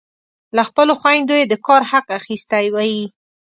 له 0.55 0.63
خپلو 0.69 0.93
خویندو 1.01 1.33
یې 1.39 1.45
د 1.47 1.53
کار 1.67 1.81
حق 1.91 2.07
اخیستی 2.19 2.65
وي. 2.73 2.95